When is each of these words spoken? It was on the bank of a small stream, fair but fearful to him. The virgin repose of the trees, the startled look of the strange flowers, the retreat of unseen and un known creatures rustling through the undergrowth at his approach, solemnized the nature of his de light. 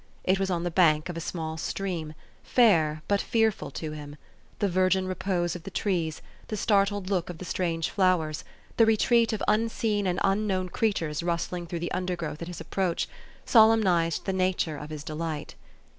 It 0.23 0.39
was 0.39 0.49
on 0.49 0.63
the 0.63 0.71
bank 0.71 1.09
of 1.09 1.15
a 1.17 1.21
small 1.21 1.57
stream, 1.57 2.15
fair 2.41 3.03
but 3.07 3.21
fearful 3.21 3.69
to 3.69 3.91
him. 3.91 4.15
The 4.57 4.67
virgin 4.67 5.07
repose 5.07 5.55
of 5.55 5.61
the 5.61 5.69
trees, 5.69 6.23
the 6.47 6.57
startled 6.57 7.11
look 7.11 7.29
of 7.29 7.37
the 7.37 7.45
strange 7.45 7.91
flowers, 7.91 8.43
the 8.77 8.87
retreat 8.87 9.31
of 9.31 9.43
unseen 9.47 10.07
and 10.07 10.19
un 10.23 10.47
known 10.47 10.69
creatures 10.69 11.21
rustling 11.21 11.67
through 11.67 11.81
the 11.81 11.91
undergrowth 11.91 12.41
at 12.41 12.47
his 12.47 12.59
approach, 12.59 13.07
solemnized 13.45 14.25
the 14.25 14.33
nature 14.33 14.75
of 14.77 14.89
his 14.89 15.03
de 15.03 15.13
light. 15.13 15.53